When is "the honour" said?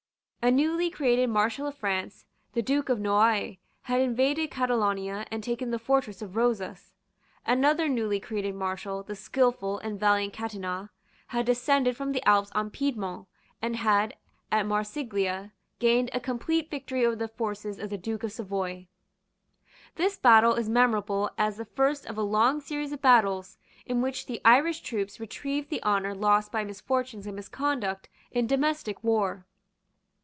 25.69-26.15